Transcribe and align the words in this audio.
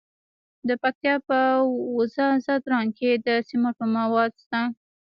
د 0.67 0.69
پکتیا 0.83 1.15
په 1.27 1.39
وزه 1.97 2.27
ځدراڼ 2.45 2.85
کې 2.97 3.09
د 3.25 3.27
سمنټو 3.47 3.85
مواد 3.97 4.31
شته. 4.43 4.61